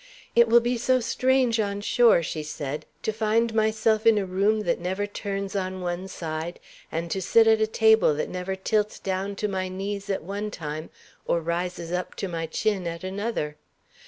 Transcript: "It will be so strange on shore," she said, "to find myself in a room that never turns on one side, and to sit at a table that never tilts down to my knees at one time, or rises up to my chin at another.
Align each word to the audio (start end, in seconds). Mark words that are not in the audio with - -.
"It 0.35 0.47
will 0.47 0.61
be 0.61 0.79
so 0.79 0.99
strange 0.99 1.59
on 1.59 1.79
shore," 1.81 2.23
she 2.23 2.41
said, 2.41 2.87
"to 3.03 3.11
find 3.13 3.53
myself 3.53 4.07
in 4.07 4.17
a 4.17 4.25
room 4.25 4.61
that 4.61 4.79
never 4.79 5.05
turns 5.05 5.55
on 5.55 5.79
one 5.81 6.07
side, 6.07 6.59
and 6.91 7.11
to 7.11 7.21
sit 7.21 7.45
at 7.45 7.61
a 7.61 7.67
table 7.67 8.15
that 8.15 8.27
never 8.27 8.55
tilts 8.55 8.97
down 8.97 9.35
to 9.35 9.47
my 9.47 9.69
knees 9.69 10.09
at 10.09 10.23
one 10.23 10.49
time, 10.49 10.89
or 11.27 11.39
rises 11.39 11.91
up 11.91 12.15
to 12.15 12.27
my 12.27 12.47
chin 12.47 12.87
at 12.87 13.03
another. 13.03 13.57